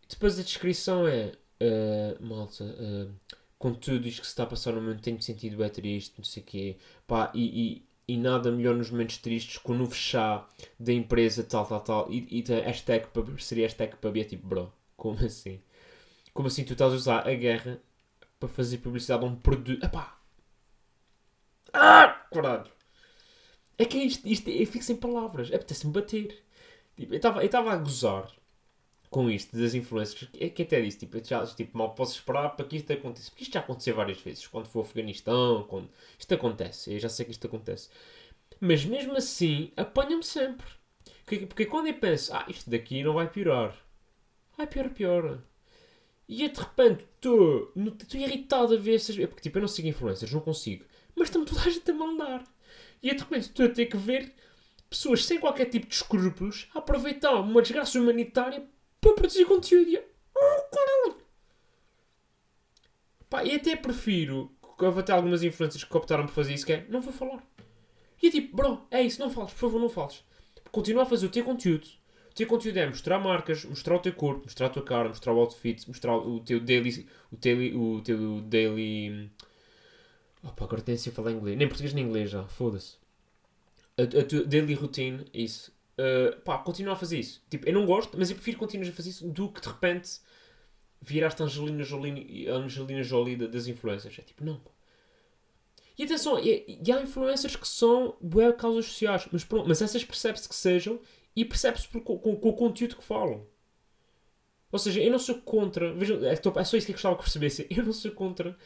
[0.09, 2.65] Depois a descrição é uh, malta.
[2.65, 3.15] Uh,
[3.59, 6.25] com tudo isto que se está a passar no mundo, tenho sentido é triste, não
[6.25, 6.77] sei o quê.
[7.07, 10.47] Pá, e, e, e, nada melhor nos momentos tristes com o novo chá
[10.79, 12.13] da empresa tal, tal, tal.
[12.13, 13.07] E, e hashtag,
[13.39, 15.61] seria hashtag para ver, tipo, bro, como assim?
[16.35, 17.81] Como assim tu estás a usar a guerra
[18.39, 19.85] para fazer publicidade a um produto?
[19.85, 20.19] Epá!
[21.73, 22.27] Ah!
[22.33, 22.71] Caralho!
[23.79, 25.51] É que é isto, isto eu fico sem palavras.
[25.51, 26.43] É apetece-me bater.
[26.97, 28.31] Tipo, eu estava a gozar
[29.11, 32.67] com isto das influências, é que até disse, tipo, já, tipo, mal posso esperar para
[32.67, 33.31] que isto aconteça.
[33.31, 35.89] Porque isto já aconteceu várias vezes, quando for ao Afeganistão, quando...
[36.19, 37.89] isto acontece, eu já sei que isto acontece.
[38.61, 40.67] Mas mesmo assim, apanha-me sempre.
[41.25, 43.77] Porque, porque quando eu penso, ah, isto daqui não vai piorar.
[44.57, 45.43] Vai pior, pior.
[46.29, 47.73] E eu, de repente estou
[48.15, 49.17] irritado a ver essas...
[49.17, 50.85] Porque tipo, eu não sigo influencers, não consigo.
[51.15, 52.45] Mas estão toda a gente a mandar.
[53.03, 54.33] E eu, de repente estou a ter que ver
[54.89, 58.65] pessoas sem qualquer tipo de escrúpulos a aproveitar uma desgraça humanitária
[59.01, 59.91] para produzir conteúdo.
[59.91, 61.17] E oh, caralho!
[63.29, 66.73] Pá, e até prefiro que houve até algumas influências que optaram por fazer isso, que
[66.73, 67.43] é, não vou falar.
[68.23, 70.23] E é tipo, bro, é isso, não fales, por favor, não fales.
[70.71, 71.87] Continua a fazer o teu conteúdo.
[72.31, 75.33] O teu conteúdo é mostrar marcas, mostrar o teu corpo, mostrar a tua cara, mostrar
[75.33, 77.07] o outfit, mostrar o teu daily.
[77.33, 77.75] O daily.
[77.75, 79.31] O teu daily.
[80.43, 81.57] Opa, agora tem a falar inglês.
[81.57, 82.97] Nem português nem inglês já, foda-se.
[83.97, 85.73] A, a tua daily routine, isso.
[85.99, 87.43] Uh, pá, continua a fazer isso.
[87.49, 90.21] Tipo, eu não gosto, mas eu prefiro continuar a fazer isso do que de repente
[91.01, 94.19] viraste Angelina Jolie, Angelina Jolie das influencers.
[94.19, 94.61] É tipo, não.
[95.99, 100.05] E atenção, e, e há influencers que são boas causas sociais, mas, pronto, mas essas
[100.05, 101.01] percebe-se que sejam
[101.35, 103.47] e percebe-se com, com, com, o conteúdo que falam.
[104.71, 105.95] Ou seja, eu não sou contra.
[105.95, 107.67] Vejam, é, é só isso que eu gostava que percebessem.
[107.75, 108.57] Eu não sou contra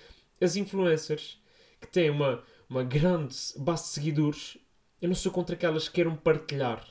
[0.40, 1.40] as influencers
[1.80, 4.58] que têm uma, uma grande base de seguidores.
[5.00, 6.84] Eu não sou contra aquelas que queiram partilhar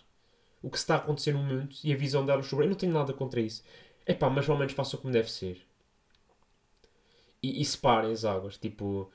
[0.62, 2.66] o que está a acontecer no mundo e a visão delas sobre.
[2.66, 3.64] Eu não tenho nada contra isso.
[4.06, 5.62] É pá, mas ao menos façam como deve ser.
[7.42, 8.58] E, e separem as águas.
[8.58, 9.12] Tipo,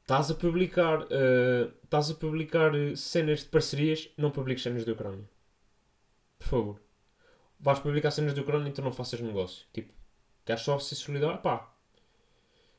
[0.00, 1.02] estás a publicar.
[1.02, 5.28] Uh, a publicar cenas de parcerias, não publiques cenas da Ucrânia.
[6.38, 6.80] Por favor.
[7.60, 9.66] Vais publicar cenas da Ucrânia, então não faças negócio.
[9.72, 9.92] Tipo,
[10.44, 11.40] queres só ser solidário?
[11.40, 11.72] Pá.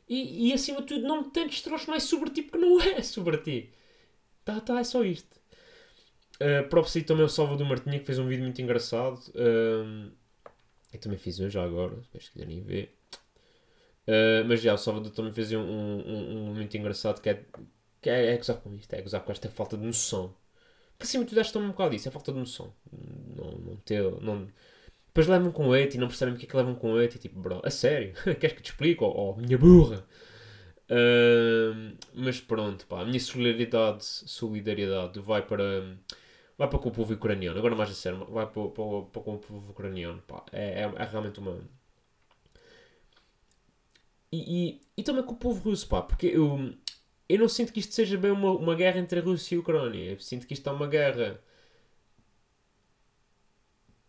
[0.08, 3.38] E, e acima de tudo, não tentes trouxe mais sobre ti, porque não é sobre
[3.38, 3.74] ti.
[4.44, 5.40] Tá, tá, é só isto.
[6.44, 9.18] Uh, também o Salvador Martinha, que fez um vídeo muito engraçado.
[9.30, 10.12] Uh,
[10.92, 12.96] eu também fiz hoje, já agora, se quiserem ver.
[14.06, 17.46] Uh, mas já, o Salvador também fez um, um, um, muito engraçado que é,
[18.02, 20.36] que é, é gozar com isto, é gozar com esta falta de noção.
[21.00, 22.74] Que acima de tudo, acho um bocado disso, é falta de noção.
[22.92, 24.04] Não, não ter.
[24.22, 24.48] Não...
[25.08, 27.40] Depois levam com oito e não percebem porque é que levam com oito e tipo,
[27.40, 28.14] bro, a sério?
[28.40, 29.04] Queres que te explique?
[29.04, 30.06] Oh, oh minha burra!
[30.90, 35.98] Uh, mas pronto, pá, a minha solidariedade, solidariedade vai para
[36.58, 37.58] vai para com o povo ucraniano.
[37.58, 40.22] Agora mais a sério, vai para, para, para com o povo ucraniano.
[40.28, 40.44] Pá.
[40.52, 41.60] É, é, é realmente uma.
[44.32, 46.74] E, e, e, também com o povo russo, pá, porque eu,
[47.30, 49.62] eu não sinto que isto seja bem uma, uma guerra entre a Rússia e a
[49.62, 50.12] Ucrânia.
[50.12, 51.40] Eu sinto que isto é uma guerra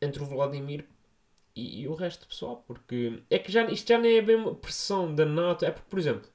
[0.01, 0.87] entre o Vladimir
[1.55, 4.37] e, e, o resto do pessoal, porque é que já, isto já nem é bem
[4.37, 5.65] uma pressão da NATO.
[5.65, 6.29] É porque, por exemplo,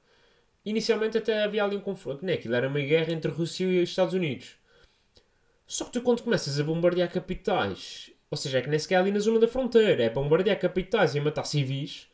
[0.64, 2.34] inicialmente até havia ali um confronto, né?
[2.34, 4.59] Aquilo era uma guerra entre a Rússia e os Estados Unidos.
[5.70, 8.98] Só que tu quando começas a bombardear capitais, ou seja, é que nem sequer é
[8.98, 12.08] ali na zona da fronteira, é bombardear capitais e matar civis,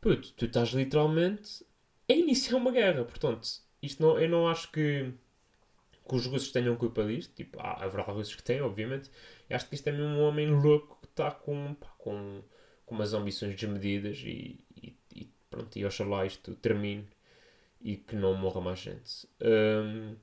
[0.00, 1.66] puto, tu estás literalmente
[2.08, 3.04] a iniciar uma guerra.
[3.04, 3.46] Portanto,
[3.82, 5.12] isto não, eu não acho que,
[6.08, 7.34] que os russos tenham culpa disto.
[7.34, 9.10] Tipo, há, haverá russos que têm, obviamente.
[9.50, 12.42] Eu acho que isto é mesmo um homem louco que está com, com,
[12.86, 17.06] com umas ambições desmedidas e, e, e pronto, e oxalá isto termine
[17.82, 19.28] e que não morra mais gente.
[19.42, 20.16] Um,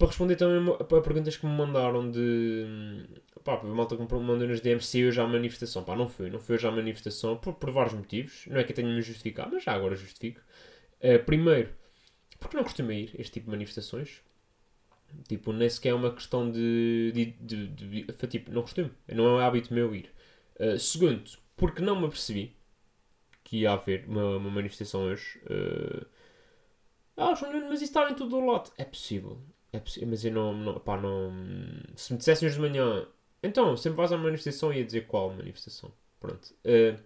[0.00, 3.04] para responder também a perguntas que me mandaram de.
[3.44, 5.84] Pá, a malta que me mandou nos DMs se eu já à manifestação.
[5.84, 8.46] Pá, não fui, não fui já à manifestação por, por vários motivos.
[8.46, 10.40] Não é que eu tenha me justificar, mas já agora justifico.
[11.02, 11.74] Uh, primeiro,
[12.38, 14.22] porque não costumo ir este tipo de manifestações.
[15.28, 17.12] Tipo, nem sequer é uma questão de.
[17.12, 18.90] de, de, de, de tipo, não costumo.
[19.06, 20.10] Não é hábito meu ir.
[20.58, 22.56] Uh, segundo, porque não me apercebi
[23.44, 25.38] que ia haver uma, uma manifestação hoje.
[25.44, 26.06] Uh,
[27.18, 27.34] ah,
[27.68, 28.70] mas isso está em todo o lote.
[28.78, 29.38] É possível.
[29.72, 31.32] É possível, mas eu não, não, pá, não.
[31.96, 33.06] Se me dissessem hoje de manhã,
[33.42, 35.92] então, sempre vais à manifestação, ia dizer qual manifestação.
[36.18, 36.54] Pronto.
[36.64, 37.00] Uh,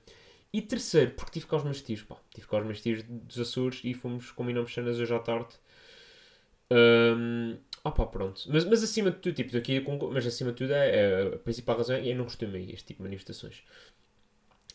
[0.52, 2.16] e terceiro, porque tive cá os meus tios, pá.
[2.34, 5.54] Tive cá os meus tios dos Açores e fomos, combinamos cenas hoje à tarde.
[6.70, 8.42] Um, ah pá, pronto.
[8.48, 11.76] Mas, mas acima de tudo, tipo, aqui, mas acima de tudo, é, é, a principal
[11.76, 13.62] razão é eu não costumo este tipo de manifestações.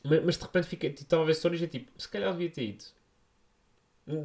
[0.03, 2.63] Mas, mas de repente fiquei, tipo, estava a ver e tipo, se calhar devia ter
[2.63, 2.85] ido.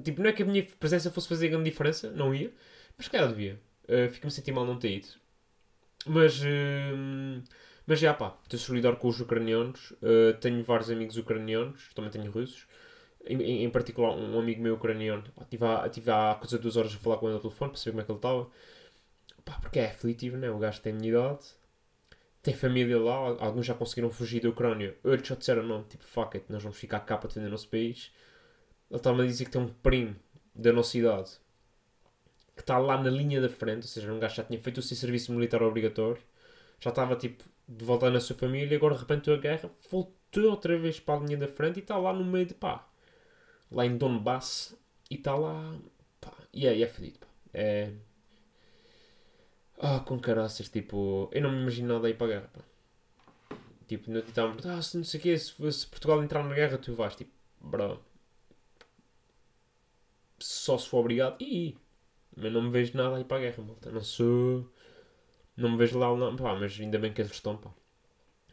[0.02, 2.52] Tipo, não é que a minha presença fosse fazer grande diferença, não ia.
[2.96, 3.60] Mas calhar devia.
[3.84, 5.08] Uh, Fico-me sentir mal não ter ido.
[6.06, 7.42] Mas, uh,
[7.86, 9.92] mas já pá, estou solidário com os ucranianos.
[9.92, 12.66] Uh, tenho vários amigos ucranianos, também tenho russos.
[13.26, 15.24] Em, em particular, um amigo meu ucraniano.
[15.34, 17.70] Pá, tive, há, tive há coisa de duas horas a falar com ele no telefone
[17.70, 18.50] para saber como é que ele estava.
[19.44, 20.50] Pá, porque é aflitivo, né?
[20.50, 21.44] O gajo tem a minha idade.
[22.42, 23.14] Tem família lá.
[23.40, 24.96] Alguns já conseguiram fugir da Ucrânia.
[25.02, 27.68] Outros já disseram não, tipo, fuck it, nós vamos ficar cá para defender o nosso
[27.68, 28.12] país.
[28.90, 30.14] Ele estava a dizer que tem um primo
[30.54, 31.38] da nossa idade
[32.54, 34.82] que está lá na linha da frente, ou seja, um gajo já tinha feito o
[34.82, 36.22] seu serviço militar obrigatório,
[36.80, 40.76] já estava tipo de volta na sua família, agora de repente a guerra, voltou outra
[40.78, 42.86] vez para a linha da frente e está lá no meio de pá,
[43.70, 44.76] lá em Donbass,
[45.10, 45.74] e está lá,
[46.20, 47.26] pá, e é, é fedido, pá.
[47.52, 47.92] É.
[49.78, 52.60] Ah, com caraças, tipo, eu não me imagino nada aí para a guerra, pá.
[53.88, 56.78] Tipo, não estavam ah, se não sei o quê, se, se Portugal entrar na guerra,
[56.78, 58.00] tu vais, tipo, bro.
[60.38, 61.76] Só se for obrigado, e
[62.36, 63.90] mas não me vejo nada aí para a guerra, malta.
[63.90, 64.70] Não sou.
[65.56, 66.36] Não me vejo lá, não.
[66.36, 67.70] Pá, mas ainda bem que eles estão, pá.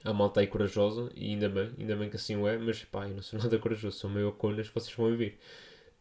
[0.03, 3.07] A malta aí corajosa, e ainda bem, ainda bem que assim o é, mas pá,
[3.07, 5.37] eu não sou nada corajoso, sou meio que vocês vão ouvir.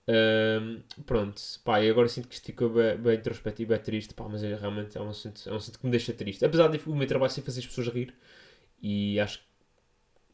[0.08, 4.42] Um, pronto, pá, e agora sinto que ficou bem, bem introspectivo, é triste, pá, mas
[4.42, 6.44] é, realmente é um, assunto, é um assunto que me deixa triste.
[6.44, 8.14] Apesar de o meu trabalho ser fazer as pessoas rir,
[8.82, 9.44] e acho que,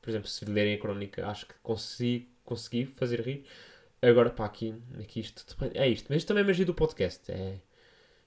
[0.01, 3.45] por exemplo, se lerem a crónica, acho que consegui, consegui fazer rir.
[4.03, 6.07] Agora, pá, aqui, aqui isto é isto.
[6.09, 7.31] Mas isto também é magia do podcast.
[7.31, 7.59] É,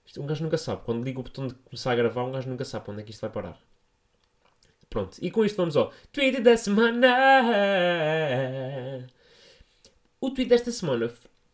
[0.06, 0.84] isto, um gajo nunca sabe.
[0.84, 3.12] Quando liga o botão de começar a gravar, um gajo nunca sabe onde é que
[3.12, 3.60] isto vai parar.
[4.90, 5.18] Pronto.
[5.22, 7.08] E com isto vamos ao tweet da semana.
[10.20, 11.12] O tweet desta semana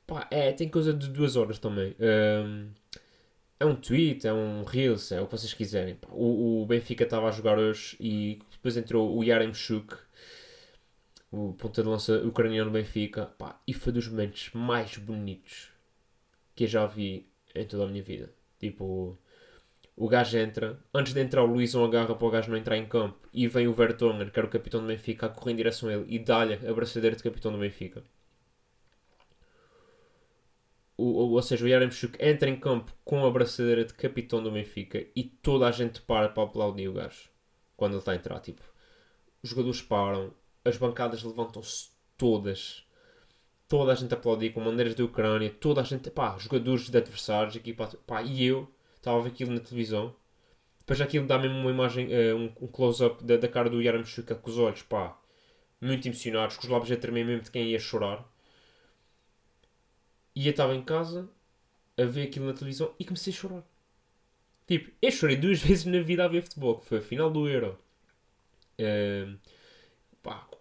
[0.07, 1.95] pá, é, tem coisa de duas horas também.
[1.99, 2.69] Um,
[3.59, 5.97] é um tweet, é um reels, é o que vocês quiserem.
[6.09, 9.95] O, o Benfica estava a jogar hoje e depois entrou o Yaremchuk
[11.35, 15.69] o ponta de lança ucraniano Benfica, pá, e foi dos momentos mais bonitos
[16.55, 18.33] que eu já vi em toda a minha vida.
[18.57, 19.17] Tipo,
[19.97, 22.85] o gajo entra, antes de entrar o Luizão agarra para o gajo não entrar em
[22.85, 25.89] campo e vem o Vertonghen, que era o capitão do Benfica, a correr em direção
[25.89, 28.01] a ele e dá-lhe a braçadeira de capitão do Benfica.
[30.97, 34.51] O, ou, ou seja, o Yaremchuk entra em campo com a braçadeira de capitão do
[34.51, 37.29] Benfica e toda a gente para para aplaudir o gajo
[37.75, 38.39] quando ele está a entrar.
[38.39, 38.61] Tipo,
[39.43, 40.33] os jogadores param,
[40.65, 42.83] as bancadas levantam-se todas.
[43.67, 47.55] Toda a gente aplaudia com bandeiras da Ucrânia, toda a gente, pá, jogadores de adversários,
[47.55, 50.15] aqui, pá, e eu estava a ver aquilo na televisão.
[50.79, 54.35] Depois aquilo dá mesmo uma imagem, uh, um, um close-up da, da, cara do Yaramchuk
[54.35, 55.19] com os olhos, pá,
[55.81, 58.23] muito emocionados, com os lábios a tremer mesmo de quem ia chorar.
[60.35, 61.29] E eu estava em casa
[61.97, 63.63] a ver aquilo na televisão e comecei a chorar.
[64.67, 67.47] Tipo, eu chorei duas vezes na vida a ver futebol, que foi a final do
[67.47, 67.79] Euro.
[68.79, 69.39] Uh,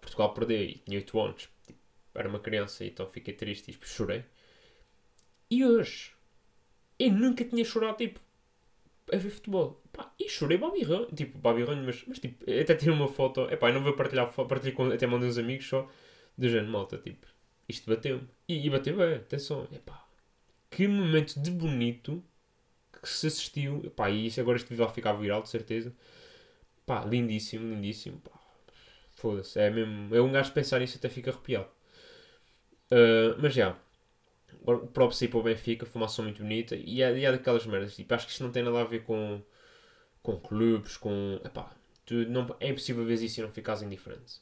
[0.05, 1.49] Portugal perdeu e tinha 8 anos.
[1.65, 1.79] Tipo,
[2.13, 4.23] era uma criança, então fiquei triste e tipo, chorei.
[5.49, 6.13] E hoje,
[6.99, 8.19] eu nunca tinha chorado, tipo,
[9.11, 9.81] a ver futebol.
[9.91, 13.71] Pá, e chorei babirranho, tipo, babirranho, mas, mas tipo, até tirei uma foto, é pá,
[13.71, 15.89] não vou partilhar, partilhei com, até mandei uns amigos só,
[16.37, 17.27] do género, malta, tipo,
[17.69, 18.27] isto bateu-me.
[18.47, 20.05] E, e bateu bem, atenção, é pá,
[20.69, 22.23] que momento de bonito
[23.01, 25.93] que se assistiu, pá, e isso agora este vídeo vai ficar viral, de certeza.
[26.85, 28.34] Pá, lindíssimo, lindíssimo, pá.
[29.25, 30.15] Foda-se, é mesmo.
[30.15, 31.67] É um gajo pensar nisso até fica arrepiado.
[32.91, 33.75] Uh, mas já.
[34.61, 36.75] O próprio sair para o Benfica, foi uma ação muito bonita.
[36.75, 37.95] E é, e é daquelas merdas.
[37.95, 39.41] Tipo, acho que isto não tem nada a ver com,
[40.21, 41.39] com clubes, com.
[41.43, 41.71] Epá,
[42.05, 44.35] tu não, é impossível ver isso e não ficares indiferente.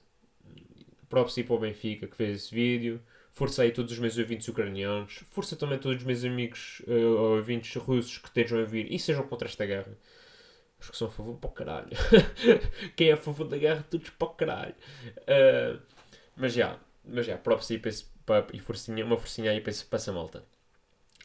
[1.01, 3.01] O próprio sair para o Benfica, que fez esse vídeo.
[3.31, 5.23] Força aí todos os meus ouvintes ucranianos.
[5.31, 9.25] Força também todos os meus amigos uh, ouvintes russos que estejam a vir e sejam
[9.25, 9.97] contra esta guerra.
[10.83, 11.87] Os que são a favor para o caralho.
[12.95, 14.75] Quem é a favor da guerra, todos para o caralho.
[15.19, 15.79] Uh,
[16.35, 19.85] mas já, mas já, próprio sair para pá, e forcinha, uma forcinha aí para, esse,
[19.85, 20.43] para essa malta.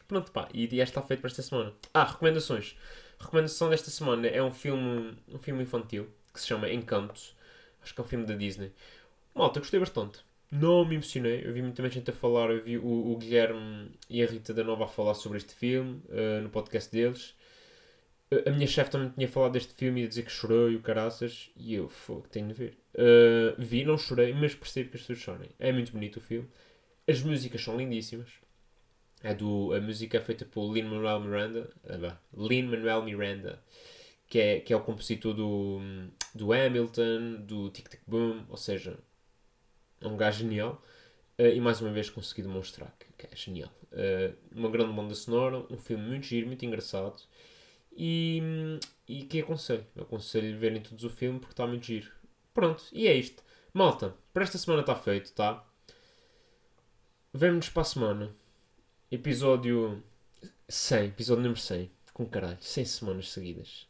[0.07, 1.73] Pronto, pá, e, e esta está feito para esta semana.
[1.93, 2.77] Ah, recomendações.
[3.19, 7.19] A recomendação desta semana é um filme, um filme infantil que se chama Encanto.
[7.83, 8.71] Acho que é um filme da Disney.
[9.35, 10.19] Malta, gostei bastante.
[10.49, 11.45] Não me emocionei.
[11.45, 12.49] Eu vi muita gente a falar.
[12.49, 16.01] Eu vi o, o Guilherme e a Rita da Nova a falar sobre este filme
[16.07, 17.35] uh, no podcast deles.
[18.31, 20.81] Uh, a minha chefe também tinha falado deste filme e dizer que chorou e o
[20.81, 21.49] caraças.
[21.55, 22.77] E eu, fogo, tenho de ver.
[22.93, 25.49] Uh, vi, não chorei, mas percebo que as pessoas chorem.
[25.59, 26.47] É muito bonito o filme.
[27.07, 28.29] As músicas são lindíssimas.
[29.23, 31.69] É do, a música é feita por Lin-Manuel Miranda.
[31.87, 33.61] Ah, Lin-Manuel Miranda.
[34.27, 35.81] Que é, que é o compositor do,
[36.35, 38.45] do Hamilton, do Tic Tic Boom.
[38.47, 38.97] Ou seja,
[39.99, 40.81] é um gajo genial.
[41.39, 43.71] Uh, e mais uma vez consegui demonstrar que, que é genial.
[43.91, 47.21] Uh, uma grande banda sonora, um filme muito giro, muito engraçado.
[48.01, 49.85] E, e que aconselho.
[49.99, 52.09] Aconselho verem todos o filme porque está muito giro.
[52.53, 53.43] Pronto, e é isto.
[53.73, 55.61] Malta, para esta semana está feito, tá?
[57.33, 58.35] Vemo-nos para a semana.
[59.11, 60.01] Episódio
[60.69, 61.91] 100, episódio número 100.
[62.13, 63.85] Com caralho, 100 semanas seguidas.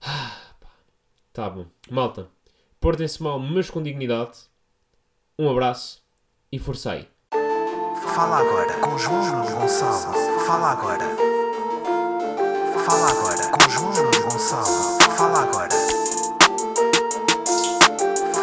[0.00, 0.70] Ah, pá.
[1.34, 1.66] Tá bom.
[1.90, 2.30] Malta,
[2.80, 4.38] portem-se mal, mas com dignidade.
[5.38, 6.02] Um abraço
[6.50, 7.08] e força aí.
[8.14, 10.14] Fala agora com João Gonçalo.
[10.46, 11.27] Fala agora.
[12.88, 14.96] Fala agora com João Nuno Gonçalo.
[15.14, 15.68] Fala agora.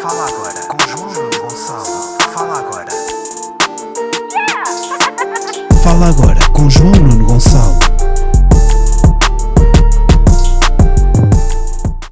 [0.00, 2.16] Fala agora com João Nuno Gonçalo.
[2.32, 2.86] Fala agora.
[5.82, 7.15] Fala agora com João Nuno